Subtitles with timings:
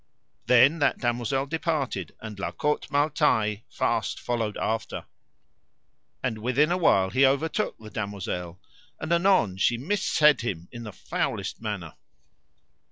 [0.47, 5.05] Then that damosel departed, and La Cote Male Taile fast followed after.
[6.23, 8.59] And within a while he overtook the damosel,
[8.99, 11.93] and anon she missaid him in the foulest manner.